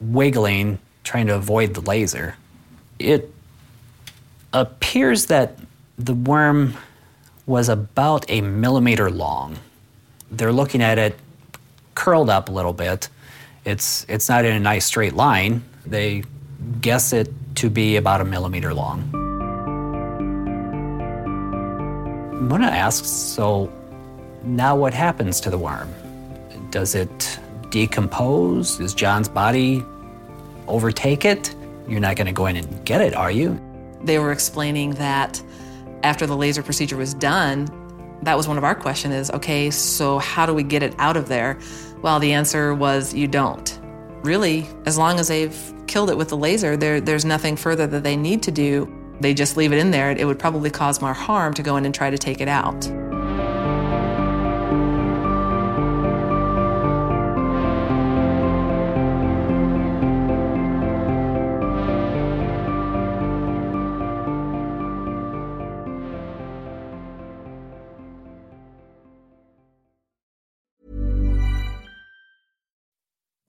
[0.00, 2.36] wiggling, trying to avoid the laser.
[2.98, 3.32] It
[4.52, 5.58] appears that
[5.98, 6.74] the worm
[7.46, 9.58] was about a millimeter long.
[10.30, 11.16] They're looking at it
[11.94, 13.08] curled up a little bit.
[13.64, 15.62] It's, it's not in a nice straight line.
[15.84, 16.22] They
[16.80, 19.10] guess it to be about a millimeter long.
[22.40, 23.72] Muna asks, so
[24.44, 25.92] now what happens to the worm?
[26.70, 27.38] Does it
[27.70, 28.78] decompose?
[28.78, 29.84] Does John's body
[30.68, 31.54] overtake it?
[31.88, 33.60] You're not going to go in and get it, are you?
[34.02, 35.42] They were explaining that
[36.02, 37.68] after the laser procedure was done,
[38.22, 41.16] that was one of our questions is, okay, so how do we get it out
[41.16, 41.58] of there?
[42.02, 43.78] Well, the answer was you don't.
[44.22, 48.02] Really, as long as they've killed it with the laser, there, there's nothing further that
[48.02, 48.92] they need to do.
[49.20, 50.10] They just leave it in there.
[50.10, 52.88] It would probably cause more harm to go in and try to take it out.